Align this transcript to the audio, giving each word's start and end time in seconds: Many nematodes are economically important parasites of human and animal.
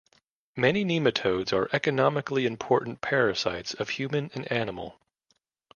Many 0.55 0.83
nematodes 0.83 1.53
are 1.53 1.69
economically 1.71 2.47
important 2.47 3.01
parasites 3.01 3.75
of 3.75 3.89
human 3.89 4.31
and 4.33 4.51
animal. 4.51 4.99